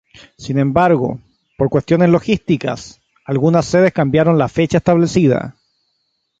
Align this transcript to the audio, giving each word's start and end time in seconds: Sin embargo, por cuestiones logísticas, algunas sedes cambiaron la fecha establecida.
Sin 0.35 0.57
embargo, 0.57 1.19
por 1.59 1.69
cuestiones 1.69 2.09
logísticas, 2.09 2.99
algunas 3.23 3.67
sedes 3.67 3.93
cambiaron 3.93 4.39
la 4.39 4.47
fecha 4.49 4.79
establecida. 4.79 5.55